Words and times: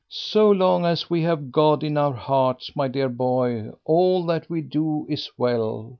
"So 0.09 0.49
long 0.49 0.83
as 0.83 1.11
we 1.11 1.21
have 1.21 1.51
God 1.51 1.83
in 1.83 1.95
our 1.95 2.13
hearts, 2.15 2.75
my 2.75 2.87
dear 2.87 3.07
boy, 3.07 3.69
all 3.85 4.25
that 4.25 4.49
we 4.49 4.61
do 4.61 5.05
is 5.07 5.29
well. 5.37 5.89